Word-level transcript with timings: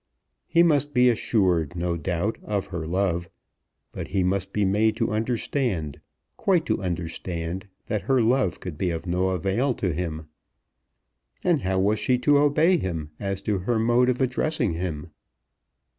He 0.47 0.63
must 0.63 0.95
be 0.95 1.09
assured, 1.09 1.75
no 1.75 1.95
doubt, 1.95 2.39
of 2.41 2.65
her 2.73 2.87
love; 2.87 3.29
but 3.91 4.07
he 4.07 4.23
must 4.23 4.51
be 4.51 4.65
made 4.65 4.95
to 4.97 5.11
understand, 5.11 5.99
quite 6.37 6.65
to 6.65 6.81
understand, 6.81 7.67
that 7.85 8.01
her 8.09 8.19
love 8.19 8.59
could 8.59 8.79
be 8.79 8.89
of 8.89 9.05
no 9.05 9.29
avail 9.29 9.75
to 9.75 9.93
him. 9.93 10.27
And 11.43 11.61
how 11.61 11.77
was 11.79 11.99
she 11.99 12.17
to 12.17 12.39
obey 12.39 12.77
him 12.77 13.11
as 13.19 13.43
to 13.43 13.59
her 13.59 13.77
mode 13.77 14.09
of 14.09 14.19
addressing 14.21 14.73
him? 14.73 15.11